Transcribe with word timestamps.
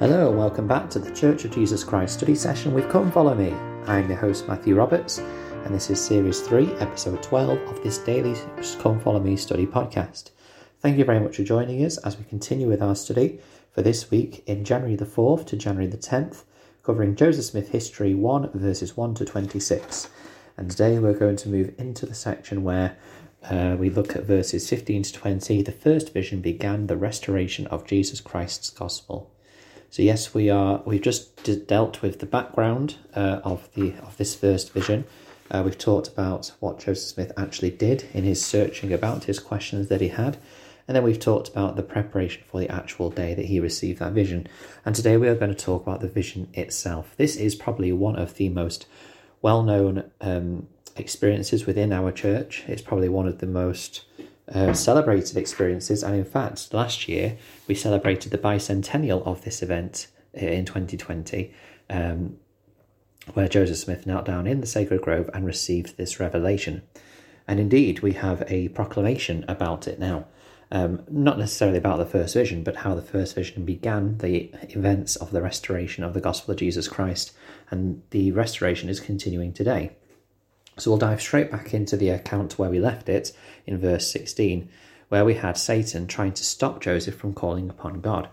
Hello 0.00 0.30
and 0.30 0.38
welcome 0.38 0.66
back 0.66 0.88
to 0.88 0.98
the 0.98 1.14
Church 1.14 1.44
of 1.44 1.50
Jesus 1.50 1.84
Christ 1.84 2.14
study 2.14 2.34
session 2.34 2.72
with 2.72 2.88
Come 2.88 3.12
Follow 3.12 3.34
Me. 3.34 3.52
I'm 3.86 4.08
your 4.08 4.16
host 4.16 4.48
Matthew 4.48 4.74
Roberts, 4.74 5.18
and 5.18 5.74
this 5.74 5.90
is 5.90 6.02
Series 6.02 6.40
3, 6.40 6.72
Episode 6.76 7.22
12 7.22 7.58
of 7.68 7.82
this 7.82 7.98
daily 7.98 8.34
Come 8.78 8.98
Follow 8.98 9.20
Me 9.20 9.36
study 9.36 9.66
podcast. 9.66 10.30
Thank 10.78 10.96
you 10.96 11.04
very 11.04 11.20
much 11.20 11.36
for 11.36 11.42
joining 11.42 11.84
us 11.84 11.98
as 11.98 12.16
we 12.16 12.24
continue 12.24 12.66
with 12.66 12.80
our 12.80 12.94
study 12.94 13.40
for 13.72 13.82
this 13.82 14.10
week 14.10 14.42
in 14.46 14.64
January 14.64 14.96
the 14.96 15.04
4th 15.04 15.44
to 15.48 15.56
January 15.58 15.86
the 15.86 15.98
10th, 15.98 16.44
covering 16.82 17.14
Joseph 17.14 17.44
Smith 17.44 17.68
History 17.68 18.14
1, 18.14 18.52
verses 18.54 18.96
1 18.96 19.16
to 19.16 19.26
26. 19.26 20.08
And 20.56 20.70
today 20.70 20.98
we're 20.98 21.12
going 21.12 21.36
to 21.36 21.50
move 21.50 21.74
into 21.76 22.06
the 22.06 22.14
section 22.14 22.62
where 22.64 22.96
uh, 23.50 23.76
we 23.78 23.90
look 23.90 24.16
at 24.16 24.24
verses 24.24 24.66
15 24.66 25.02
to 25.02 25.12
20. 25.12 25.60
The 25.60 25.72
first 25.72 26.14
vision 26.14 26.40
began 26.40 26.86
the 26.86 26.96
restoration 26.96 27.66
of 27.66 27.86
Jesus 27.86 28.22
Christ's 28.22 28.70
gospel. 28.70 29.30
So 29.92 30.02
yes, 30.02 30.32
we 30.32 30.50
are. 30.50 30.82
We've 30.84 31.02
just 31.02 31.66
dealt 31.66 32.00
with 32.00 32.20
the 32.20 32.26
background 32.26 32.94
uh, 33.12 33.40
of 33.42 33.68
the 33.74 33.94
of 34.02 34.16
this 34.18 34.36
first 34.36 34.72
vision. 34.72 35.04
Uh, 35.50 35.62
we've 35.64 35.76
talked 35.76 36.06
about 36.06 36.52
what 36.60 36.78
Joseph 36.78 37.08
Smith 37.08 37.32
actually 37.36 37.72
did 37.72 38.04
in 38.14 38.22
his 38.22 38.44
searching 38.44 38.92
about 38.92 39.24
his 39.24 39.40
questions 39.40 39.88
that 39.88 40.00
he 40.00 40.06
had, 40.06 40.36
and 40.86 40.94
then 40.94 41.02
we've 41.02 41.18
talked 41.18 41.48
about 41.48 41.74
the 41.74 41.82
preparation 41.82 42.44
for 42.46 42.60
the 42.60 42.68
actual 42.68 43.10
day 43.10 43.34
that 43.34 43.46
he 43.46 43.58
received 43.58 43.98
that 43.98 44.12
vision. 44.12 44.46
And 44.84 44.94
today 44.94 45.16
we 45.16 45.26
are 45.26 45.34
going 45.34 45.52
to 45.52 45.64
talk 45.64 45.82
about 45.82 46.00
the 46.00 46.08
vision 46.08 46.50
itself. 46.54 47.16
This 47.16 47.34
is 47.34 47.56
probably 47.56 47.92
one 47.92 48.14
of 48.14 48.34
the 48.34 48.48
most 48.48 48.86
well-known 49.42 50.08
um, 50.20 50.68
experiences 50.94 51.66
within 51.66 51.92
our 51.92 52.12
church. 52.12 52.62
It's 52.68 52.82
probably 52.82 53.08
one 53.08 53.26
of 53.26 53.38
the 53.38 53.46
most 53.46 54.04
uh, 54.54 54.72
celebrated 54.72 55.36
experiences. 55.36 56.02
And 56.02 56.14
in 56.14 56.24
fact, 56.24 56.72
last 56.72 57.08
year 57.08 57.36
we 57.66 57.74
celebrated 57.74 58.32
the 58.32 58.38
bicentennial 58.38 59.24
of 59.26 59.42
this 59.42 59.62
event 59.62 60.08
uh, 60.36 60.46
in 60.46 60.64
2020, 60.64 61.52
um, 61.88 62.36
where 63.34 63.48
Joseph 63.48 63.78
Smith 63.78 64.06
knelt 64.06 64.24
down 64.24 64.46
in 64.46 64.60
the 64.60 64.66
sacred 64.66 65.02
grove 65.02 65.30
and 65.34 65.44
received 65.46 65.96
this 65.96 66.20
revelation. 66.20 66.82
And 67.46 67.58
indeed, 67.58 68.00
we 68.00 68.12
have 68.12 68.44
a 68.46 68.68
proclamation 68.68 69.44
about 69.48 69.88
it 69.88 69.98
now. 69.98 70.26
Um, 70.72 71.02
not 71.10 71.36
necessarily 71.36 71.78
about 71.78 71.98
the 71.98 72.06
first 72.06 72.34
vision, 72.34 72.62
but 72.62 72.76
how 72.76 72.94
the 72.94 73.02
first 73.02 73.34
vision 73.34 73.64
began 73.64 74.18
the 74.18 74.52
events 74.68 75.16
of 75.16 75.32
the 75.32 75.42
restoration 75.42 76.04
of 76.04 76.14
the 76.14 76.20
gospel 76.20 76.52
of 76.52 76.58
Jesus 76.60 76.86
Christ. 76.86 77.32
And 77.70 78.02
the 78.10 78.30
restoration 78.30 78.88
is 78.88 79.00
continuing 79.00 79.52
today. 79.52 79.96
So 80.78 80.90
we'll 80.90 80.98
dive 80.98 81.20
straight 81.20 81.50
back 81.50 81.74
into 81.74 81.96
the 81.96 82.10
account 82.10 82.58
where 82.58 82.70
we 82.70 82.80
left 82.80 83.08
it 83.08 83.32
in 83.66 83.78
verse 83.78 84.10
16, 84.10 84.68
where 85.08 85.24
we 85.24 85.34
had 85.34 85.58
Satan 85.58 86.06
trying 86.06 86.32
to 86.32 86.44
stop 86.44 86.80
Joseph 86.80 87.16
from 87.16 87.34
calling 87.34 87.68
upon 87.68 88.00
God. 88.00 88.28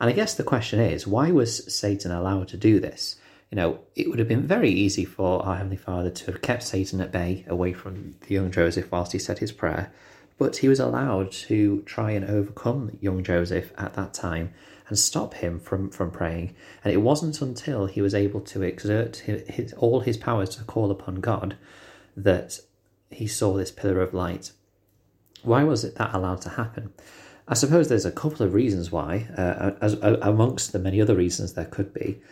And 0.00 0.08
I 0.08 0.12
guess 0.12 0.34
the 0.34 0.44
question 0.44 0.80
is, 0.80 1.06
why 1.06 1.30
was 1.30 1.74
Satan 1.74 2.10
allowed 2.10 2.48
to 2.48 2.56
do 2.56 2.80
this? 2.80 3.16
You 3.50 3.56
know, 3.56 3.80
it 3.96 4.08
would 4.08 4.20
have 4.20 4.28
been 4.28 4.46
very 4.46 4.70
easy 4.70 5.04
for 5.04 5.44
our 5.44 5.56
Heavenly 5.56 5.76
Father 5.76 6.10
to 6.10 6.26
have 6.26 6.40
kept 6.40 6.62
Satan 6.62 7.00
at 7.00 7.10
bay 7.10 7.44
away 7.48 7.72
from 7.72 8.14
the 8.26 8.34
young 8.34 8.50
Joseph 8.52 8.90
whilst 8.92 9.12
he 9.12 9.18
said 9.18 9.40
his 9.40 9.50
prayer, 9.50 9.92
but 10.40 10.56
he 10.56 10.68
was 10.68 10.80
allowed 10.80 11.30
to 11.30 11.82
try 11.82 12.12
and 12.12 12.24
overcome 12.24 12.96
young 12.98 13.22
Joseph 13.22 13.74
at 13.76 13.92
that 13.92 14.14
time 14.14 14.54
and 14.88 14.98
stop 14.98 15.34
him 15.34 15.60
from, 15.60 15.90
from 15.90 16.10
praying. 16.10 16.56
And 16.82 16.94
it 16.94 16.96
wasn't 16.96 17.42
until 17.42 17.84
he 17.84 18.00
was 18.00 18.14
able 18.14 18.40
to 18.40 18.62
exert 18.62 19.18
his, 19.18 19.46
his, 19.48 19.72
all 19.74 20.00
his 20.00 20.16
powers 20.16 20.48
to 20.56 20.64
call 20.64 20.90
upon 20.90 21.16
God 21.16 21.58
that 22.16 22.58
he 23.10 23.26
saw 23.26 23.52
this 23.52 23.70
pillar 23.70 24.00
of 24.00 24.14
light. 24.14 24.52
Why 25.42 25.62
was 25.62 25.84
it 25.84 25.96
that 25.96 26.14
allowed 26.14 26.40
to 26.40 26.48
happen? 26.48 26.94
I 27.46 27.52
suppose 27.52 27.90
there's 27.90 28.06
a 28.06 28.10
couple 28.10 28.46
of 28.46 28.54
reasons 28.54 28.90
why, 28.90 29.28
uh, 29.36 29.72
as, 29.82 29.92
amongst 29.92 30.72
the 30.72 30.78
many 30.78 31.02
other 31.02 31.16
reasons 31.16 31.52
there 31.52 31.66
could 31.66 31.92
be. 31.92 32.22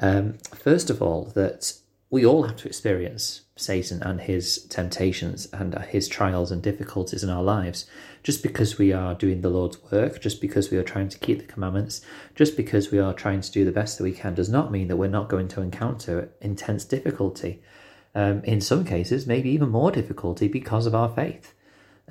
Um, 0.00 0.38
first 0.52 0.90
of 0.90 1.00
all, 1.00 1.26
that 1.36 1.74
we 2.12 2.26
all 2.26 2.42
have 2.42 2.56
to 2.56 2.68
experience 2.68 3.40
Satan 3.56 4.02
and 4.02 4.20
his 4.20 4.66
temptations 4.66 5.48
and 5.50 5.74
his 5.86 6.08
trials 6.08 6.52
and 6.52 6.62
difficulties 6.62 7.24
in 7.24 7.30
our 7.30 7.42
lives. 7.42 7.86
Just 8.22 8.42
because 8.42 8.76
we 8.76 8.92
are 8.92 9.14
doing 9.14 9.40
the 9.40 9.48
Lord's 9.48 9.82
work, 9.90 10.20
just 10.20 10.38
because 10.38 10.70
we 10.70 10.76
are 10.76 10.82
trying 10.82 11.08
to 11.08 11.18
keep 11.18 11.38
the 11.38 11.50
commandments, 11.50 12.02
just 12.34 12.54
because 12.54 12.90
we 12.90 12.98
are 12.98 13.14
trying 13.14 13.40
to 13.40 13.50
do 13.50 13.64
the 13.64 13.72
best 13.72 13.96
that 13.96 14.04
we 14.04 14.12
can, 14.12 14.34
does 14.34 14.50
not 14.50 14.70
mean 14.70 14.88
that 14.88 14.98
we're 14.98 15.08
not 15.08 15.30
going 15.30 15.48
to 15.48 15.62
encounter 15.62 16.28
intense 16.42 16.84
difficulty 16.84 17.62
um, 18.14 18.44
in 18.44 18.60
some 18.60 18.84
cases, 18.84 19.26
maybe 19.26 19.48
even 19.48 19.70
more 19.70 19.90
difficulty 19.90 20.48
because 20.48 20.84
of 20.84 20.94
our 20.94 21.08
faith. 21.08 21.54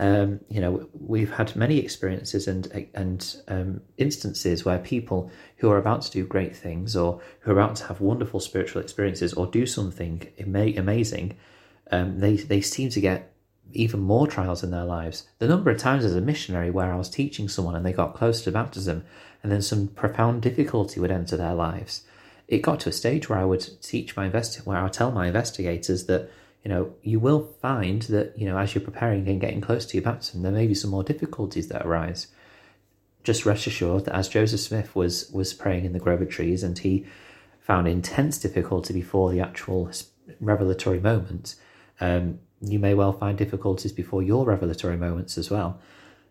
Um, 0.01 0.39
you 0.49 0.59
know, 0.59 0.89
we've 0.93 1.31
had 1.31 1.55
many 1.55 1.77
experiences 1.77 2.47
and 2.47 2.89
and 2.95 3.35
um, 3.47 3.81
instances 3.97 4.65
where 4.65 4.79
people 4.79 5.31
who 5.57 5.69
are 5.69 5.77
about 5.77 6.01
to 6.01 6.11
do 6.11 6.25
great 6.25 6.55
things 6.55 6.95
or 6.95 7.21
who 7.41 7.51
are 7.51 7.59
about 7.59 7.75
to 7.77 7.85
have 7.85 8.01
wonderful 8.01 8.39
spiritual 8.39 8.81
experiences 8.81 9.31
or 9.33 9.45
do 9.45 9.67
something 9.67 10.27
ama- 10.39 10.75
amazing, 10.75 11.37
um, 11.91 12.19
they 12.19 12.35
they 12.35 12.61
seem 12.61 12.89
to 12.89 12.99
get 12.99 13.31
even 13.73 13.99
more 13.99 14.25
trials 14.25 14.63
in 14.63 14.71
their 14.71 14.85
lives. 14.85 15.27
The 15.37 15.47
number 15.47 15.69
of 15.69 15.77
times 15.77 16.03
as 16.03 16.15
a 16.15 16.21
missionary 16.21 16.71
where 16.71 16.91
I 16.91 16.97
was 16.97 17.09
teaching 17.09 17.47
someone 17.47 17.75
and 17.75 17.85
they 17.85 17.93
got 17.93 18.15
close 18.15 18.41
to 18.41 18.51
baptism, 18.51 19.05
and 19.43 19.51
then 19.51 19.61
some 19.61 19.87
profound 19.87 20.41
difficulty 20.41 20.99
would 20.99 21.11
enter 21.11 21.37
their 21.37 21.53
lives 21.53 22.01
it 22.51 22.61
got 22.61 22.81
to 22.81 22.89
a 22.89 22.91
stage 22.91 23.29
where 23.29 23.39
I 23.39 23.45
would 23.45 23.81
teach 23.81 24.17
my 24.17 24.25
invest 24.25 24.57
where 24.65 24.77
I 24.77 24.83
would 24.83 24.93
tell 24.93 25.11
my 25.11 25.27
investigators 25.27 26.05
that 26.07 26.29
you 26.63 26.69
know 26.69 26.93
you 27.01 27.19
will 27.19 27.53
find 27.61 28.03
that 28.03 28.37
you 28.37 28.45
know 28.45 28.57
as 28.57 28.75
you're 28.75 28.83
preparing 28.83 29.27
and 29.27 29.41
getting 29.41 29.61
close 29.61 29.85
to 29.87 29.97
your 29.97 30.03
baptism, 30.03 30.41
there 30.41 30.51
may 30.51 30.67
be 30.67 30.75
some 30.75 30.91
more 30.91 31.03
difficulties 31.03 31.67
that 31.69 31.85
arise. 31.85 32.27
Just 33.23 33.45
rest 33.45 33.67
assured 33.67 34.05
that 34.05 34.15
as 34.15 34.27
Joseph 34.27 34.59
Smith 34.59 34.95
was 34.95 35.29
was 35.31 35.53
praying 35.53 35.85
in 35.85 35.93
the 35.93 35.99
grove 35.99 36.21
of 36.21 36.29
trees 36.29 36.63
and 36.63 36.77
he 36.77 37.05
found 37.59 37.87
intense 37.87 38.37
difficulty 38.37 38.93
before 38.93 39.31
the 39.31 39.39
actual 39.39 39.91
revelatory 40.39 40.99
moment, 40.99 41.55
um, 41.99 42.39
you 42.61 42.79
may 42.79 42.93
well 42.93 43.13
find 43.13 43.37
difficulties 43.37 43.91
before 43.91 44.23
your 44.23 44.45
revelatory 44.45 44.97
moments 44.97 45.37
as 45.37 45.51
well. 45.51 45.79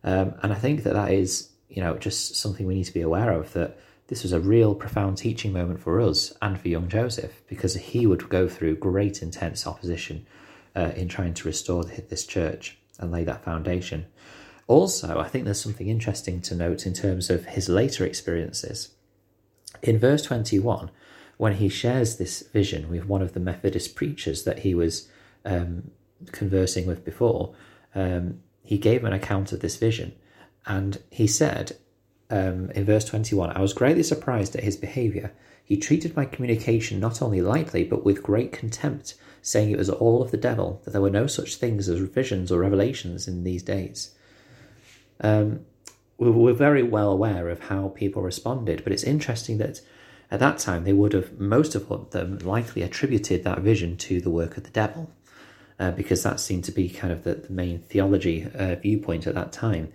Um, 0.02 0.34
and 0.42 0.52
I 0.52 0.56
think 0.56 0.82
that 0.84 0.94
that 0.94 1.12
is 1.12 1.50
you 1.68 1.82
know 1.82 1.96
just 1.98 2.36
something 2.36 2.66
we 2.66 2.74
need 2.74 2.84
to 2.84 2.94
be 2.94 3.02
aware 3.02 3.32
of 3.32 3.52
that 3.52 3.78
this 4.10 4.24
was 4.24 4.32
a 4.32 4.40
real 4.40 4.74
profound 4.74 5.16
teaching 5.16 5.52
moment 5.52 5.78
for 5.78 6.00
us 6.00 6.34
and 6.42 6.60
for 6.60 6.66
young 6.66 6.88
Joseph 6.88 7.42
because 7.46 7.74
he 7.76 8.08
would 8.08 8.28
go 8.28 8.48
through 8.48 8.74
great 8.74 9.22
intense 9.22 9.68
opposition 9.68 10.26
uh, 10.74 10.90
in 10.96 11.06
trying 11.06 11.32
to 11.32 11.46
restore 11.46 11.84
this 11.84 12.26
church 12.26 12.76
and 12.98 13.12
lay 13.12 13.22
that 13.22 13.44
foundation. 13.44 14.06
Also, 14.66 15.20
I 15.20 15.28
think 15.28 15.44
there's 15.44 15.60
something 15.60 15.88
interesting 15.88 16.40
to 16.42 16.56
note 16.56 16.86
in 16.86 16.92
terms 16.92 17.30
of 17.30 17.46
his 17.46 17.68
later 17.68 18.04
experiences. 18.04 18.88
In 19.80 19.96
verse 19.96 20.22
21, 20.22 20.90
when 21.36 21.54
he 21.54 21.68
shares 21.68 22.16
this 22.16 22.42
vision 22.52 22.90
with 22.90 23.06
one 23.06 23.22
of 23.22 23.32
the 23.32 23.40
Methodist 23.40 23.94
preachers 23.94 24.42
that 24.42 24.60
he 24.60 24.74
was 24.74 25.08
um, 25.44 25.92
conversing 26.32 26.84
with 26.84 27.04
before, 27.04 27.54
um, 27.94 28.40
he 28.64 28.76
gave 28.76 29.04
an 29.04 29.12
account 29.12 29.52
of 29.52 29.60
this 29.60 29.76
vision. 29.76 30.16
And 30.66 30.98
he 31.10 31.28
said, 31.28 31.76
um, 32.30 32.70
in 32.70 32.84
verse 32.84 33.04
21, 33.04 33.50
I 33.50 33.60
was 33.60 33.72
greatly 33.72 34.02
surprised 34.02 34.56
at 34.56 34.64
his 34.64 34.76
behavior. 34.76 35.32
He 35.64 35.76
treated 35.76 36.16
my 36.16 36.24
communication 36.24 36.98
not 36.98 37.22
only 37.22 37.42
lightly, 37.42 37.84
but 37.84 38.04
with 38.04 38.22
great 38.22 38.52
contempt, 38.52 39.14
saying 39.42 39.70
it 39.70 39.78
was 39.78 39.90
all 39.90 40.22
of 40.22 40.30
the 40.30 40.36
devil, 40.36 40.80
that 40.84 40.92
there 40.92 41.00
were 41.00 41.10
no 41.10 41.26
such 41.26 41.56
things 41.56 41.88
as 41.88 41.98
visions 42.00 42.50
or 42.50 42.60
revelations 42.60 43.28
in 43.28 43.44
these 43.44 43.62
days. 43.62 44.14
Um, 45.20 45.66
We're 46.18 46.52
very 46.52 46.82
well 46.82 47.12
aware 47.12 47.48
of 47.48 47.60
how 47.60 47.88
people 47.88 48.22
responded, 48.22 48.84
but 48.84 48.92
it's 48.92 49.04
interesting 49.04 49.58
that 49.58 49.80
at 50.30 50.40
that 50.40 50.58
time 50.58 50.84
they 50.84 50.92
would 50.92 51.12
have, 51.12 51.38
most 51.38 51.74
of 51.74 52.10
them 52.10 52.38
likely 52.38 52.82
attributed 52.82 53.42
that 53.44 53.60
vision 53.60 53.96
to 53.96 54.20
the 54.20 54.30
work 54.30 54.56
of 54.56 54.64
the 54.64 54.70
devil, 54.70 55.10
uh, 55.78 55.92
because 55.92 56.22
that 56.22 56.38
seemed 56.40 56.64
to 56.64 56.72
be 56.72 56.88
kind 56.88 57.12
of 57.12 57.24
the, 57.24 57.34
the 57.34 57.52
main 57.52 57.80
theology 57.80 58.46
uh, 58.54 58.74
viewpoint 58.76 59.26
at 59.26 59.34
that 59.34 59.52
time. 59.52 59.92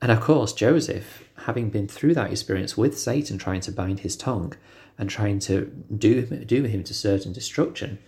And 0.00 0.12
of 0.12 0.20
course, 0.20 0.52
Joseph, 0.52 1.27
having 1.48 1.70
been 1.70 1.88
through 1.88 2.12
that 2.12 2.30
experience 2.30 2.76
with 2.76 2.98
Satan 2.98 3.38
trying 3.38 3.62
to 3.62 3.72
bind 3.72 4.00
his 4.00 4.18
tongue 4.18 4.52
and 4.98 5.08
trying 5.08 5.38
to 5.38 5.64
do, 5.96 6.26
do 6.26 6.64
him 6.64 6.84
to 6.84 6.92
certain 6.92 7.32
destruction, 7.32 7.98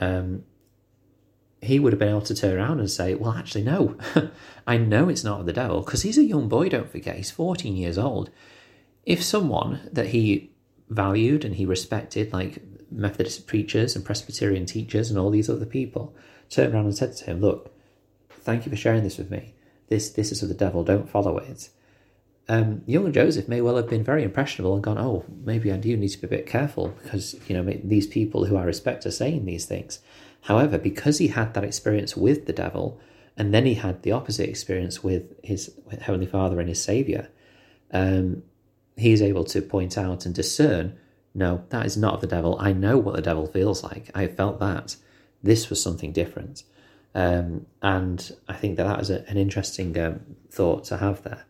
um, 0.00 0.44
he 1.60 1.78
would 1.78 1.92
have 1.92 2.00
been 2.00 2.08
able 2.08 2.22
to 2.22 2.34
turn 2.34 2.56
around 2.56 2.80
and 2.80 2.90
say, 2.90 3.14
Well, 3.14 3.32
actually, 3.32 3.64
no, 3.64 3.98
I 4.66 4.78
know 4.78 5.10
it's 5.10 5.24
not 5.24 5.40
of 5.40 5.46
the 5.46 5.52
devil, 5.52 5.82
because 5.82 6.00
he's 6.00 6.16
a 6.16 6.24
young 6.24 6.48
boy, 6.48 6.70
don't 6.70 6.90
forget, 6.90 7.16
he's 7.16 7.30
14 7.30 7.76
years 7.76 7.98
old. 7.98 8.30
If 9.04 9.22
someone 9.22 9.90
that 9.92 10.06
he 10.06 10.52
valued 10.88 11.44
and 11.44 11.56
he 11.56 11.66
respected, 11.66 12.32
like 12.32 12.62
Methodist 12.90 13.46
preachers 13.46 13.94
and 13.94 14.06
Presbyterian 14.06 14.64
teachers 14.64 15.10
and 15.10 15.18
all 15.18 15.28
these 15.28 15.50
other 15.50 15.66
people, 15.66 16.14
turned 16.48 16.72
around 16.72 16.86
and 16.86 16.96
said 16.96 17.14
to 17.16 17.24
him, 17.26 17.42
Look, 17.42 17.74
thank 18.30 18.64
you 18.64 18.70
for 18.70 18.76
sharing 18.76 19.02
this 19.02 19.18
with 19.18 19.30
me 19.30 19.52
this 19.88 20.10
this 20.10 20.32
is 20.32 20.42
of 20.42 20.48
the 20.48 20.54
devil, 20.54 20.84
don't 20.84 21.08
follow 21.08 21.38
it. 21.38 21.68
Um, 22.48 22.82
young 22.86 23.12
Joseph 23.12 23.48
may 23.48 23.60
well 23.60 23.76
have 23.76 23.88
been 23.88 24.04
very 24.04 24.22
impressionable 24.22 24.74
and 24.74 24.82
gone, 24.82 24.98
oh, 24.98 25.24
maybe 25.44 25.72
I 25.72 25.76
do 25.76 25.96
need 25.96 26.10
to 26.10 26.18
be 26.18 26.26
a 26.26 26.30
bit 26.30 26.46
careful 26.46 26.88
because 27.02 27.34
you 27.48 27.56
know 27.56 27.78
these 27.82 28.06
people 28.06 28.44
who 28.44 28.56
I 28.56 28.62
respect 28.62 29.04
are 29.04 29.10
saying 29.10 29.44
these 29.44 29.66
things. 29.66 29.98
However, 30.42 30.78
because 30.78 31.18
he 31.18 31.28
had 31.28 31.54
that 31.54 31.64
experience 31.64 32.16
with 32.16 32.46
the 32.46 32.52
devil, 32.52 33.00
and 33.36 33.52
then 33.52 33.66
he 33.66 33.74
had 33.74 34.02
the 34.02 34.12
opposite 34.12 34.48
experience 34.48 35.02
with 35.02 35.34
his 35.44 35.72
with 35.86 36.02
Heavenly 36.02 36.26
Father 36.26 36.60
and 36.60 36.68
his 36.68 36.82
Savior, 36.82 37.28
um, 37.92 38.44
he's 38.96 39.22
able 39.22 39.44
to 39.44 39.60
point 39.60 39.98
out 39.98 40.24
and 40.24 40.34
discern 40.34 40.96
no, 41.36 41.64
that 41.68 41.84
is 41.84 41.98
not 41.98 42.22
the 42.22 42.26
devil. 42.26 42.56
I 42.58 42.72
know 42.72 42.96
what 42.96 43.14
the 43.14 43.20
devil 43.20 43.46
feels 43.46 43.84
like. 43.84 44.10
I 44.14 44.26
felt 44.26 44.58
that. 44.60 44.96
This 45.42 45.68
was 45.68 45.82
something 45.82 46.10
different. 46.10 46.62
Um, 47.14 47.66
and 47.82 48.34
I 48.48 48.54
think 48.54 48.78
that 48.78 48.84
that 48.84 49.00
is 49.00 49.10
a, 49.10 49.28
an 49.28 49.36
interesting 49.36 49.98
um, 50.00 50.20
thought 50.50 50.84
to 50.84 50.96
have 50.96 51.22
there. 51.24 51.44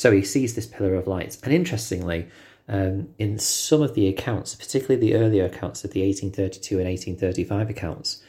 So 0.00 0.12
he 0.12 0.22
sees 0.22 0.54
this 0.54 0.64
pillar 0.64 0.94
of 0.94 1.06
light. 1.06 1.36
And 1.42 1.52
interestingly, 1.52 2.26
um, 2.68 3.10
in 3.18 3.38
some 3.38 3.82
of 3.82 3.94
the 3.94 4.08
accounts, 4.08 4.54
particularly 4.54 4.98
the 4.98 5.14
earlier 5.14 5.44
accounts 5.44 5.84
of 5.84 5.90
the 5.90 6.00
1832 6.00 6.78
and 6.78 6.88
1835 6.88 7.68
accounts, 7.68 8.22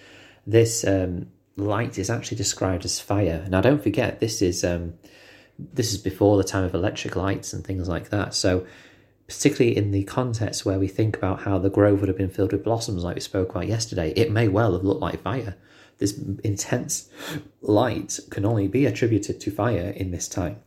this 0.45 0.85
um, 0.85 1.27
light 1.56 1.97
is 1.97 2.09
actually 2.09 2.35
described 2.35 2.83
as 2.83 3.00
fire. 3.00 3.47
Now, 3.47 3.62
don't 3.62 3.81
forget, 3.81 4.19
this 4.19 4.41
is 4.41 4.65
um, 4.65 4.95
this 5.57 5.94
is 5.94 5.97
before 5.97 6.35
the 6.35 6.44
time 6.44 6.65
of 6.65 6.75
electric 6.75 7.15
lights 7.15 7.53
and 7.53 7.63
things 7.63 7.88
like 7.88 8.09
that. 8.09 8.33
So 8.33 8.65
particularly 9.27 9.77
in 9.77 9.91
the 9.91 10.03
context 10.03 10.65
where 10.65 10.77
we 10.77 10.89
think 10.89 11.15
about 11.15 11.44
how 11.44 11.57
the 11.57 11.69
grove 11.69 12.01
would 12.01 12.09
have 12.09 12.17
been 12.17 12.29
filled 12.29 12.51
with 12.51 12.65
blossoms, 12.65 13.06
like 13.06 13.15
we 13.15 13.21
spoke 13.21 13.51
about 13.51 13.67
yesterday, 13.67 14.12
it 14.17 14.29
may 14.29 14.50
well 14.50 14.74
have 14.74 14.83
looked 14.83 15.00
like 15.00 15.21
fire. 15.21 15.56
This 16.00 16.19
intense 16.44 17.09
light 17.62 18.19
can 18.29 18.44
only 18.44 18.67
be 18.67 18.85
attributed 18.85 19.39
to 19.39 19.51
fire 19.51 19.91
in 19.95 20.12
this 20.12 20.27
time, 20.27 20.57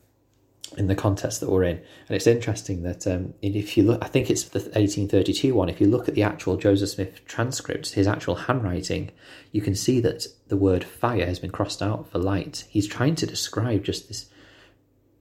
in 0.76 0.86
the 0.86 0.94
context 0.94 1.40
that 1.40 1.50
we're 1.50 1.64
in. 1.64 1.76
And 1.76 2.16
it's 2.16 2.26
interesting 2.26 2.82
that 2.82 3.06
um, 3.06 3.34
if 3.42 3.76
you 3.76 3.82
look, 3.82 4.04
I 4.04 4.08
think 4.08 4.30
it's 4.30 4.44
the 4.44 4.58
1832 4.58 5.54
one, 5.54 5.68
if 5.68 5.80
you 5.80 5.86
look 5.86 6.08
at 6.08 6.14
the 6.14 6.22
actual 6.22 6.56
Joseph 6.56 6.90
Smith 6.90 7.24
transcript, 7.26 7.92
his 7.92 8.06
actual 8.06 8.34
handwriting, 8.34 9.10
you 9.52 9.60
can 9.60 9.74
see 9.74 10.00
that 10.00 10.26
the 10.48 10.56
word 10.56 10.84
fire 10.84 11.26
has 11.26 11.38
been 11.38 11.50
crossed 11.50 11.82
out 11.82 12.10
for 12.10 12.18
light. 12.18 12.64
He's 12.68 12.88
trying 12.88 13.14
to 13.16 13.26
describe 13.26 13.84
just 13.84 14.08
this 14.08 14.26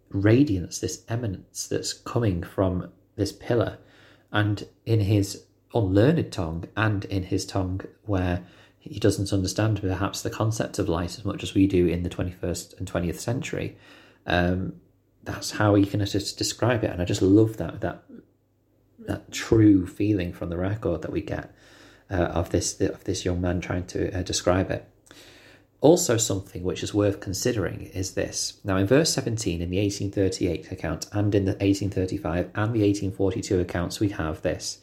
radiance, 0.09 0.79
this 0.79 1.03
eminence 1.09 1.67
that's 1.67 1.93
coming 1.93 2.43
from 2.43 2.91
this 3.15 3.31
pillar, 3.31 3.77
and 4.31 4.67
in 4.85 5.01
his 5.01 5.45
unlearned 5.73 6.31
tongue 6.31 6.65
and 6.77 7.05
in 7.05 7.23
his 7.23 7.45
tongue 7.45 7.81
where 8.03 8.45
he 8.79 8.99
doesn't 8.99 9.31
understand 9.31 9.81
perhaps 9.81 10.21
the 10.21 10.29
concept 10.29 10.77
of 10.77 10.89
light 10.89 11.17
as 11.17 11.23
much 11.23 11.41
as 11.41 11.53
we 11.53 11.67
do 11.67 11.87
in 11.87 12.03
the 12.03 12.09
21st 12.09 12.77
and 12.77 12.91
20th 12.91 13.19
century. 13.19 13.77
Um, 14.25 14.73
that's 15.23 15.51
how 15.51 15.75
he 15.75 15.85
can 15.85 16.05
just 16.05 16.37
describe 16.37 16.83
it, 16.83 16.91
and 16.91 17.01
I 17.01 17.05
just 17.05 17.21
love 17.21 17.57
that 17.57 17.81
that 17.81 18.03
that 18.99 19.31
true 19.31 19.85
feeling 19.85 20.33
from 20.33 20.49
the 20.49 20.57
record 20.57 21.01
that 21.01 21.11
we 21.11 21.21
get 21.21 21.53
uh, 22.09 22.15
of 22.15 22.49
this 22.49 22.79
of 22.79 23.03
this 23.03 23.25
young 23.25 23.41
man 23.41 23.61
trying 23.61 23.85
to 23.87 24.17
uh, 24.17 24.21
describe 24.23 24.71
it. 24.71 24.87
Also, 25.81 26.15
something 26.15 26.63
which 26.63 26.81
is 26.81 26.93
worth 26.93 27.19
considering 27.19 27.81
is 27.93 28.13
this. 28.13 28.61
Now, 28.63 28.77
in 28.77 28.87
verse 28.87 29.13
17 29.13 29.61
in 29.61 29.69
the 29.69 29.81
1838 29.81 30.71
account 30.71 31.07
and 31.11 31.35
in 31.35 31.43
the 31.43 31.51
1835 31.51 32.45
and 32.55 32.73
the 32.73 32.79
1842 32.79 33.59
accounts, 33.59 33.99
we 33.99 34.07
have 34.09 34.41
this 34.43 34.79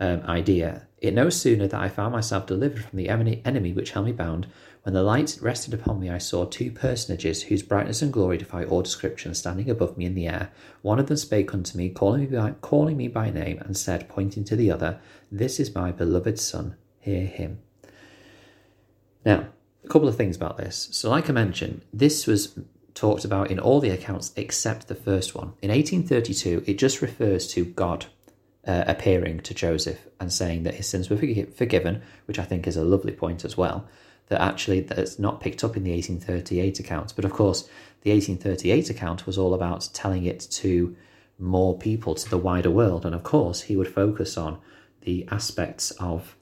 um, 0.00 0.22
idea. 0.22 0.86
It 0.98 1.14
no 1.14 1.30
sooner 1.30 1.66
that 1.68 1.80
I 1.80 1.88
found 1.88 2.12
myself 2.12 2.46
delivered 2.46 2.84
from 2.84 2.98
the 2.98 3.08
enemy 3.08 3.72
which 3.72 3.90
held 3.90 4.06
me 4.06 4.12
bound, 4.12 4.46
when 4.86 4.94
the 4.94 5.02
light 5.02 5.36
rested 5.42 5.74
upon 5.74 5.98
me, 5.98 6.10
I 6.10 6.18
saw 6.18 6.44
two 6.44 6.70
personages 6.70 7.42
whose 7.42 7.64
brightness 7.64 8.02
and 8.02 8.12
glory 8.12 8.38
defy 8.38 8.62
all 8.62 8.82
description 8.82 9.34
standing 9.34 9.68
above 9.68 9.98
me 9.98 10.04
in 10.04 10.14
the 10.14 10.28
air. 10.28 10.52
One 10.82 11.00
of 11.00 11.08
them 11.08 11.16
spake 11.16 11.52
unto 11.52 11.76
me, 11.76 11.88
calling 11.88 12.20
me 12.20 12.36
by, 12.36 12.52
calling 12.60 12.96
me 12.96 13.08
by 13.08 13.30
name, 13.30 13.58
and 13.58 13.76
said, 13.76 14.08
pointing 14.08 14.44
to 14.44 14.54
the 14.54 14.70
other, 14.70 15.00
This 15.28 15.58
is 15.58 15.74
my 15.74 15.90
beloved 15.90 16.38
Son, 16.38 16.76
hear 17.00 17.26
him. 17.26 17.58
Now, 19.24 19.48
a 19.84 19.88
couple 19.88 20.06
of 20.06 20.16
things 20.16 20.36
about 20.36 20.56
this. 20.56 20.88
So, 20.92 21.10
like 21.10 21.28
I 21.28 21.32
mentioned, 21.32 21.82
this 21.92 22.28
was 22.28 22.56
talked 22.94 23.24
about 23.24 23.50
in 23.50 23.58
all 23.58 23.80
the 23.80 23.90
accounts 23.90 24.32
except 24.36 24.86
the 24.86 24.94
first 24.94 25.34
one. 25.34 25.54
In 25.62 25.70
1832, 25.70 26.62
it 26.64 26.78
just 26.78 27.02
refers 27.02 27.48
to 27.54 27.64
God 27.64 28.06
uh, 28.66 28.84
appearing 28.86 29.40
to 29.40 29.54
Joseph 29.54 30.06
and 30.20 30.32
saying 30.32 30.64
that 30.64 30.74
his 30.74 30.88
sins 30.88 31.08
were 31.08 31.16
forgiven, 31.16 32.02
which 32.26 32.38
I 32.38 32.44
think 32.44 32.66
is 32.66 32.76
a 32.76 32.84
lovely 32.84 33.12
point 33.12 33.44
as 33.44 33.56
well. 33.56 33.86
That 34.28 34.40
actually 34.40 34.80
that's 34.80 35.18
not 35.20 35.40
picked 35.40 35.62
up 35.62 35.76
in 35.76 35.84
the 35.84 35.92
1838 35.92 36.80
account. 36.80 37.12
But 37.14 37.24
of 37.24 37.32
course, 37.32 37.68
the 38.02 38.10
1838 38.12 38.90
account 38.90 39.26
was 39.26 39.38
all 39.38 39.54
about 39.54 39.88
telling 39.92 40.24
it 40.24 40.40
to 40.52 40.96
more 41.38 41.78
people, 41.78 42.14
to 42.14 42.28
the 42.28 42.38
wider 42.38 42.70
world. 42.70 43.06
And 43.06 43.14
of 43.14 43.22
course, 43.22 43.62
he 43.62 43.76
would 43.76 43.92
focus 43.92 44.36
on 44.36 44.58
the 45.02 45.28
aspects 45.30 45.92
of 45.92 46.36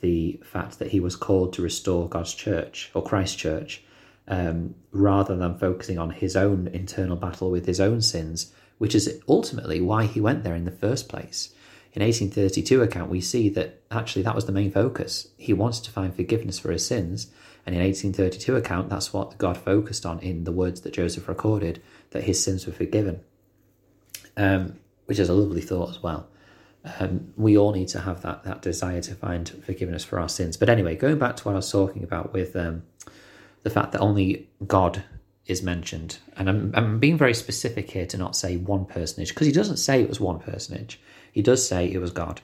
the 0.00 0.38
fact 0.44 0.78
that 0.78 0.88
he 0.88 1.00
was 1.00 1.16
called 1.16 1.54
to 1.54 1.62
restore 1.62 2.08
God's 2.08 2.34
church 2.34 2.90
or 2.92 3.02
Christ's 3.02 3.36
church, 3.36 3.82
um, 4.28 4.74
rather 4.90 5.36
than 5.36 5.58
focusing 5.58 5.98
on 5.98 6.10
his 6.10 6.36
own 6.36 6.66
internal 6.68 7.16
battle 7.16 7.50
with 7.50 7.66
his 7.66 7.80
own 7.80 8.02
sins, 8.02 8.52
which 8.78 8.94
is 8.94 9.20
ultimately 9.28 9.80
why 9.80 10.04
he 10.04 10.20
went 10.20 10.44
there 10.44 10.56
in 10.56 10.64
the 10.64 10.70
first 10.70 11.08
place. 11.08 11.54
In 11.94 12.02
1832 12.02 12.82
account, 12.82 13.10
we 13.10 13.20
see 13.20 13.48
that 13.50 13.82
actually 13.90 14.22
that 14.22 14.34
was 14.34 14.46
the 14.46 14.52
main 14.52 14.70
focus. 14.70 15.28
He 15.36 15.52
wanted 15.52 15.84
to 15.84 15.90
find 15.90 16.14
forgiveness 16.14 16.58
for 16.58 16.72
his 16.72 16.86
sins, 16.86 17.26
and 17.66 17.74
in 17.74 17.82
1832 17.82 18.56
account, 18.56 18.88
that's 18.88 19.12
what 19.12 19.36
God 19.38 19.58
focused 19.58 20.06
on 20.06 20.18
in 20.20 20.44
the 20.44 20.52
words 20.52 20.80
that 20.82 20.94
Joseph 20.94 21.28
recorded 21.28 21.82
that 22.10 22.24
his 22.24 22.42
sins 22.42 22.66
were 22.66 22.72
forgiven, 22.72 23.20
um, 24.36 24.78
which 25.06 25.18
is 25.18 25.28
a 25.28 25.34
lovely 25.34 25.60
thought 25.60 25.90
as 25.90 26.02
well 26.02 26.28
um, 26.98 27.32
we 27.36 27.56
all 27.56 27.72
need 27.72 27.88
to 27.88 28.00
have 28.00 28.22
that 28.22 28.44
that 28.44 28.62
desire 28.62 29.00
to 29.02 29.14
find 29.14 29.48
forgiveness 29.48 30.04
for 30.04 30.18
our 30.18 30.28
sins. 30.28 30.56
But 30.56 30.68
anyway, 30.68 30.96
going 30.96 31.18
back 31.18 31.36
to 31.36 31.44
what 31.44 31.52
I 31.52 31.56
was 31.56 31.70
talking 31.70 32.02
about 32.02 32.32
with 32.32 32.56
um, 32.56 32.82
the 33.62 33.70
fact 33.70 33.92
that 33.92 34.00
only 34.00 34.48
God 34.66 35.04
is 35.46 35.62
mentioned, 35.62 36.18
and 36.36 36.48
I'm, 36.48 36.72
I'm 36.74 36.98
being 36.98 37.18
very 37.18 37.34
specific 37.34 37.90
here 37.90 38.06
to 38.06 38.16
not 38.16 38.36
say 38.36 38.56
one 38.56 38.84
personage 38.84 39.30
because 39.30 39.46
he 39.46 39.52
doesn't 39.52 39.78
say 39.78 40.00
it 40.00 40.08
was 40.08 40.20
one 40.20 40.38
personage. 40.38 41.00
He 41.32 41.42
does 41.42 41.66
say 41.66 41.90
it 41.90 41.98
was 41.98 42.10
God. 42.10 42.40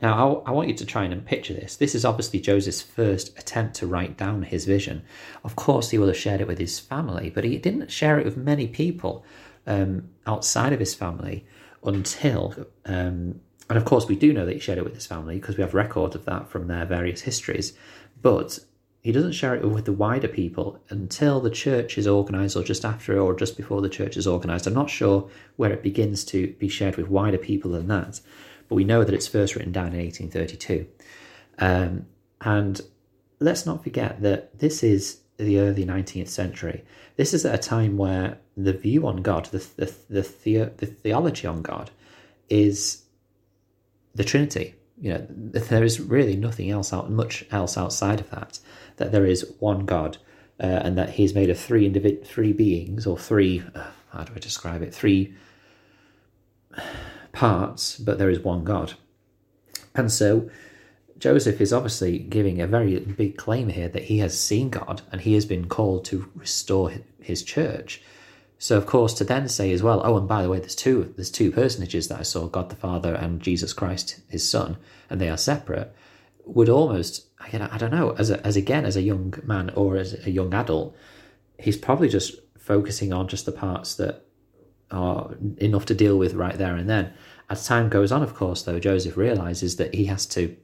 Now, 0.00 0.42
I, 0.44 0.48
I 0.48 0.52
want 0.52 0.68
you 0.68 0.74
to 0.74 0.86
try 0.86 1.04
and 1.04 1.26
picture 1.26 1.52
this. 1.52 1.76
This 1.76 1.94
is 1.94 2.04
obviously 2.04 2.40
Joseph's 2.40 2.80
first 2.80 3.38
attempt 3.38 3.74
to 3.76 3.86
write 3.86 4.16
down 4.16 4.42
his 4.42 4.64
vision. 4.64 5.02
Of 5.44 5.56
course, 5.56 5.90
he 5.90 5.98
will 5.98 6.06
have 6.06 6.16
shared 6.16 6.40
it 6.40 6.48
with 6.48 6.58
his 6.58 6.80
family, 6.80 7.28
but 7.28 7.44
he 7.44 7.58
didn't 7.58 7.90
share 7.90 8.18
it 8.18 8.24
with 8.24 8.36
many 8.36 8.66
people 8.66 9.24
um, 9.66 10.08
outside 10.26 10.72
of 10.72 10.80
his 10.80 10.94
family 10.94 11.44
until 11.84 12.54
um, 12.86 13.40
and 13.70 13.76
of 13.76 13.84
course, 13.84 14.08
we 14.08 14.16
do 14.16 14.32
know 14.32 14.44
that 14.44 14.52
he 14.52 14.58
shared 14.58 14.78
it 14.78 14.84
with 14.84 14.96
his 14.96 15.06
family 15.06 15.36
because 15.36 15.56
we 15.56 15.62
have 15.62 15.74
record 15.74 16.16
of 16.16 16.24
that 16.24 16.48
from 16.48 16.66
their 16.66 16.84
various 16.84 17.20
histories. 17.20 17.72
But 18.20 18.58
he 19.02 19.12
doesn't 19.12 19.32
share 19.32 19.54
it 19.54 19.64
with 19.66 19.86
the 19.86 19.92
wider 19.92 20.28
people 20.28 20.78
until 20.90 21.40
the 21.40 21.50
church 21.50 21.96
is 21.96 22.06
organized 22.06 22.56
or 22.56 22.62
just 22.62 22.84
after 22.84 23.18
or 23.18 23.34
just 23.34 23.56
before 23.56 23.80
the 23.80 23.88
church 23.88 24.16
is 24.16 24.26
organized. 24.26 24.66
I'm 24.66 24.74
not 24.74 24.90
sure 24.90 25.30
where 25.56 25.72
it 25.72 25.82
begins 25.82 26.24
to 26.26 26.48
be 26.58 26.68
shared 26.68 26.96
with 26.96 27.08
wider 27.08 27.38
people 27.38 27.70
than 27.70 27.88
that, 27.88 28.20
but 28.68 28.74
we 28.74 28.84
know 28.84 29.02
that 29.02 29.14
it's 29.14 29.26
first 29.26 29.56
written 29.56 29.72
down 29.72 29.94
in 29.94 30.04
1832. 30.04 30.86
Um, 31.58 32.06
and 32.42 32.80
let's 33.38 33.64
not 33.64 33.82
forget 33.82 34.20
that 34.20 34.58
this 34.58 34.82
is 34.82 35.20
the 35.38 35.58
early 35.58 35.86
19th 35.86 36.28
century. 36.28 36.84
This 37.16 37.32
is 37.32 37.46
at 37.46 37.54
a 37.54 37.58
time 37.58 37.96
where 37.96 38.38
the 38.54 38.74
view 38.74 39.06
on 39.06 39.22
God, 39.22 39.46
the, 39.46 39.66
the, 39.76 39.94
the, 40.10 40.22
the, 40.44 40.72
the 40.76 40.86
theology 40.86 41.46
on 41.46 41.62
God, 41.62 41.90
is 42.50 43.04
the 44.14 44.24
Trinity. 44.24 44.74
You 45.00 45.14
know, 45.14 45.26
there 45.28 45.84
is 45.84 46.00
really 46.00 46.36
nothing 46.36 46.70
else 46.70 46.92
out, 46.92 47.10
much 47.10 47.44
else 47.50 47.78
outside 47.78 48.20
of 48.20 48.30
that. 48.30 48.58
That 48.96 49.12
there 49.12 49.24
is 49.24 49.50
one 49.58 49.86
God, 49.86 50.18
uh, 50.62 50.66
and 50.66 50.98
that 50.98 51.10
He's 51.10 51.34
made 51.34 51.50
of 51.50 51.58
three 51.58 51.90
individ- 51.90 52.26
three 52.26 52.52
beings 52.52 53.06
or 53.06 53.18
three. 53.18 53.62
Uh, 53.74 53.84
how 54.12 54.24
do 54.24 54.32
I 54.36 54.38
describe 54.38 54.82
it? 54.82 54.94
Three 54.94 55.34
parts, 57.32 57.98
but 57.98 58.18
there 58.18 58.30
is 58.30 58.40
one 58.40 58.64
God. 58.64 58.94
And 59.94 60.10
so 60.12 60.50
Joseph 61.18 61.60
is 61.60 61.72
obviously 61.72 62.18
giving 62.18 62.60
a 62.60 62.66
very 62.66 62.98
big 62.98 63.36
claim 63.36 63.68
here 63.68 63.88
that 63.88 64.04
he 64.04 64.18
has 64.18 64.38
seen 64.38 64.70
God 64.70 65.02
and 65.12 65.20
he 65.20 65.34
has 65.34 65.44
been 65.44 65.66
called 65.66 66.04
to 66.06 66.30
restore 66.34 66.92
his 67.20 67.42
church. 67.42 68.02
So 68.62 68.76
of 68.76 68.84
course 68.84 69.14
to 69.14 69.24
then 69.24 69.48
say 69.48 69.72
as 69.72 69.82
well, 69.82 70.02
oh, 70.04 70.18
and 70.18 70.28
by 70.28 70.42
the 70.42 70.50
way, 70.50 70.58
there's 70.58 70.74
two 70.74 71.14
there's 71.16 71.30
two 71.30 71.50
personages 71.50 72.08
that 72.08 72.20
I 72.20 72.24
saw, 72.24 72.46
God 72.46 72.68
the 72.68 72.76
Father 72.76 73.14
and 73.14 73.40
Jesus 73.40 73.72
Christ, 73.72 74.20
His 74.28 74.48
Son, 74.48 74.76
and 75.08 75.18
they 75.18 75.30
are 75.30 75.38
separate, 75.38 75.94
would 76.44 76.68
almost 76.68 77.26
again 77.46 77.62
I 77.62 77.78
don't 77.78 77.90
know 77.90 78.10
as 78.18 78.28
a, 78.28 78.46
as 78.46 78.56
again 78.56 78.84
as 78.84 78.96
a 78.96 79.02
young 79.02 79.32
man 79.44 79.70
or 79.70 79.96
as 79.96 80.12
a 80.26 80.30
young 80.30 80.52
adult, 80.52 80.94
he's 81.58 81.78
probably 81.78 82.10
just 82.10 82.34
focusing 82.58 83.14
on 83.14 83.28
just 83.28 83.46
the 83.46 83.52
parts 83.52 83.94
that 83.94 84.26
are 84.90 85.34
enough 85.56 85.86
to 85.86 85.94
deal 85.94 86.18
with 86.18 86.34
right 86.34 86.58
there 86.58 86.76
and 86.76 86.88
then. 86.88 87.14
As 87.48 87.66
time 87.66 87.88
goes 87.88 88.12
on, 88.12 88.22
of 88.22 88.34
course, 88.34 88.62
though, 88.62 88.78
Joseph 88.78 89.16
realizes 89.16 89.76
that 89.76 89.94
he 89.94 90.04
has 90.04 90.26
to 90.26 90.54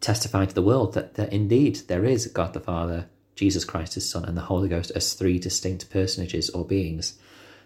testify 0.00 0.46
to 0.46 0.54
the 0.54 0.62
world 0.62 0.94
that, 0.94 1.14
that 1.14 1.32
indeed 1.32 1.80
there 1.88 2.04
is 2.04 2.28
God 2.28 2.52
the 2.52 2.60
Father, 2.60 3.08
Jesus 3.40 3.64
Christ, 3.64 3.94
his 3.94 4.08
Son, 4.08 4.26
and 4.26 4.36
the 4.36 4.42
Holy 4.42 4.68
Ghost 4.68 4.92
as 4.94 5.14
three 5.14 5.38
distinct 5.38 5.88
personages 5.88 6.50
or 6.50 6.62
beings. 6.62 7.18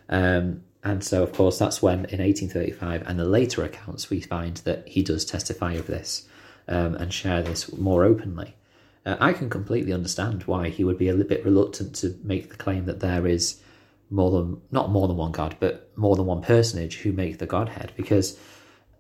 Um, 0.09 0.63
and 0.85 1.03
so, 1.03 1.25
of 1.25 1.33
course, 1.33 1.59
that's 1.59 1.83
when 1.83 2.05
in 2.05 2.21
1835 2.21 3.03
and 3.09 3.19
the 3.19 3.25
later 3.25 3.65
accounts 3.65 4.09
we 4.09 4.21
find 4.21 4.59
that 4.59 4.87
he 4.87 5.03
does 5.03 5.25
testify 5.25 5.73
of 5.73 5.89
this 5.89 6.29
um, 6.69 6.95
and 6.95 7.13
share 7.13 7.43
this 7.43 7.73
more 7.73 8.05
openly. 8.05 8.55
Uh, 9.05 9.17
I 9.19 9.33
can 9.33 9.51
completely 9.51 9.93
understand 9.93 10.45
why 10.45 10.69
he 10.69 10.85
would 10.85 10.97
be 10.97 11.09
a 11.09 11.13
little 11.13 11.29
bit 11.29 11.45
reluctant 11.45 11.97
to 11.97 12.17
make 12.23 12.51
the 12.51 12.57
claim 12.57 12.85
that 12.85 13.01
there 13.01 13.27
is 13.27 13.61
more 14.11 14.31
than 14.31 14.63
not 14.71 14.91
more 14.91 15.09
than 15.09 15.17
one 15.17 15.33
god, 15.33 15.57
but 15.59 15.91
more 15.97 16.15
than 16.15 16.27
one 16.27 16.43
personage 16.43 16.99
who 16.99 17.11
make 17.11 17.39
the 17.39 17.47
Godhead. 17.47 17.93
Because 17.97 18.39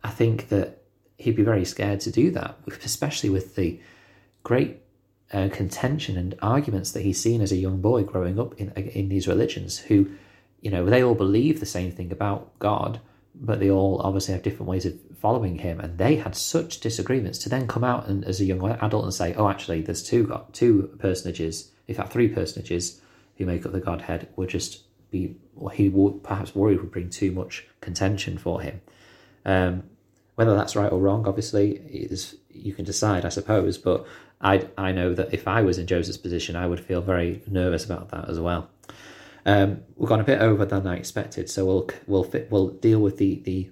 I 0.03 0.11
think 0.11 0.49
that 0.49 0.83
he'd 1.19 1.37
be 1.37 1.45
very 1.45 1.65
scared 1.65 2.01
to 2.01 2.11
do 2.11 2.33
that, 2.33 2.59
especially 2.83 3.31
with 3.31 3.55
the 3.55 3.79
great 4.43 4.84
uh, 5.35 5.49
contention 5.49 6.17
and 6.17 6.37
arguments 6.41 6.93
that 6.93 7.03
he's 7.03 7.21
seen 7.21 7.41
as 7.41 7.53
a 7.53 7.57
young 7.57 7.81
boy 7.81 8.05
growing 8.05 8.39
up 8.39 8.55
in 8.55 8.71
in 8.71 9.09
these 9.09 9.27
religions. 9.29 9.79
Who, 9.79 10.11
you 10.61 10.71
know, 10.71 10.87
they 10.87 11.03
all 11.03 11.15
believe 11.15 11.61
the 11.61 11.67
same 11.67 11.91
thing 11.91 12.13
about 12.13 12.59
God, 12.61 13.01
but 13.35 13.59
they 13.59 13.71
all 13.71 14.01
obviously 14.03 14.33
have 14.33 14.45
different 14.45 14.71
ways 14.71 14.87
of 14.87 14.95
following 15.21 15.59
him. 15.59 15.81
And 15.81 15.99
they 15.99 16.17
had 16.17 16.37
such 16.37 16.81
disagreements 16.81 17.39
to 17.41 17.49
then 17.49 17.67
come 17.67 17.85
out 17.85 18.07
and 18.07 18.25
as 18.25 18.41
a 18.41 18.45
young 18.45 18.65
adult 18.71 19.05
and 19.05 19.13
say, 19.13 19.35
"Oh, 19.35 19.49
actually, 19.49 19.83
there's 19.83 20.03
two 20.03 20.33
two 20.53 20.97
personages, 20.99 21.73
in 21.89 21.95
fact, 21.95 22.13
three 22.13 22.29
personages." 22.29 23.01
Who 23.37 23.47
make 23.47 23.67
up 23.67 23.73
the 23.73 23.81
Godhead 23.81 24.29
would 24.37 24.49
just 24.49 24.85
be 25.11 25.35
or 25.57 25.73
he 25.73 25.89
would 25.89 26.23
perhaps 26.23 26.55
worried 26.55 26.81
would 26.81 26.93
bring 26.93 27.11
too 27.11 27.33
much 27.33 27.67
contention 27.81 28.39
for 28.39 28.61
him. 28.61 28.81
Um, 29.45 29.83
whether 30.37 30.55
that's 30.55 30.77
right 30.77 30.91
or 30.91 31.01
wrong, 31.01 31.27
obviously, 31.27 31.73
is 31.73 32.37
you 32.51 32.73
can 32.73 32.85
decide, 32.85 33.25
I 33.25 33.29
suppose. 33.29 33.79
But 33.79 34.07
I 34.41 34.69
I 34.77 34.93
know 34.93 35.15
that 35.15 35.33
if 35.33 35.49
I 35.49 35.63
was 35.63 35.79
in 35.79 35.87
Joseph's 35.87 36.19
position, 36.19 36.57
I 36.57 36.67
would 36.67 36.81
feel 36.81 37.01
very 37.01 37.43
nervous 37.47 37.85
about 37.85 38.11
that 38.11 38.29
as 38.29 38.39
well. 38.41 38.69
Um, 39.47 39.83
we've 39.97 40.09
gone 40.09 40.21
a 40.21 40.25
bit 40.25 40.41
over 40.41 40.65
than 40.65 40.87
I 40.87 40.97
expected, 40.97 41.51
so 41.51 41.65
we'll 41.65 41.91
we'll 42.07 42.25
fit, 42.25 42.51
we'll 42.51 42.69
deal 42.69 43.01
with 43.01 43.19
the 43.19 43.41
the 43.45 43.71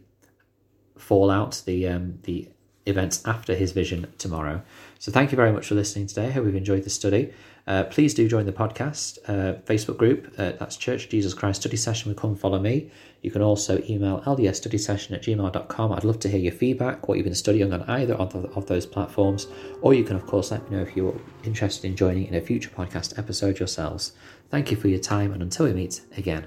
fallout, 0.96 1.62
the 1.66 1.88
um, 1.88 2.18
the 2.24 2.48
events 2.86 3.22
after 3.26 3.54
his 3.54 3.72
vision 3.72 4.12
tomorrow. 4.18 4.62
So 5.02 5.10
thank 5.10 5.32
you 5.32 5.36
very 5.36 5.50
much 5.50 5.66
for 5.66 5.74
listening 5.74 6.06
today. 6.06 6.28
I 6.28 6.30
hope 6.30 6.44
you've 6.44 6.54
enjoyed 6.54 6.84
the 6.84 6.90
study. 6.90 7.32
Uh, 7.66 7.82
please 7.82 8.14
do 8.14 8.28
join 8.28 8.46
the 8.46 8.52
podcast 8.52 9.18
uh, 9.26 9.58
Facebook 9.62 9.96
group. 9.96 10.32
Uh, 10.38 10.52
that's 10.52 10.76
Church 10.76 11.08
Jesus 11.08 11.34
Christ 11.34 11.62
Study 11.62 11.76
Session 11.76 12.08
with 12.08 12.16
Come 12.16 12.36
Follow 12.36 12.60
Me. 12.60 12.88
You 13.20 13.32
can 13.32 13.42
also 13.42 13.82
email 13.88 14.20
ldsstudysession 14.20 15.10
at 15.10 15.24
gmail.com. 15.24 15.92
I'd 15.92 16.04
love 16.04 16.20
to 16.20 16.28
hear 16.28 16.38
your 16.38 16.52
feedback, 16.52 17.08
what 17.08 17.18
you've 17.18 17.24
been 17.24 17.34
studying 17.34 17.72
on 17.72 17.82
either 17.82 18.14
of, 18.14 18.32
the, 18.32 18.48
of 18.50 18.66
those 18.66 18.86
platforms. 18.86 19.48
Or 19.80 19.92
you 19.92 20.04
can, 20.04 20.14
of 20.14 20.24
course, 20.24 20.52
let 20.52 20.70
me 20.70 20.76
know 20.76 20.84
if 20.84 20.96
you're 20.96 21.20
interested 21.42 21.84
in 21.84 21.96
joining 21.96 22.28
in 22.28 22.36
a 22.36 22.40
future 22.40 22.70
podcast 22.70 23.18
episode 23.18 23.58
yourselves. 23.58 24.12
Thank 24.50 24.70
you 24.70 24.76
for 24.76 24.86
your 24.86 25.00
time, 25.00 25.32
and 25.32 25.42
until 25.42 25.66
we 25.66 25.72
meet 25.72 26.02
again. 26.16 26.46